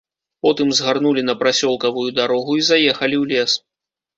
Потым 0.45 0.71
згарнулі 0.77 1.21
на 1.27 1.35
прасёлкавую 1.43 2.09
дарогу 2.21 2.59
і 2.61 2.67
заехалі 2.71 3.15
ў 3.23 3.37
лес. 3.37 3.51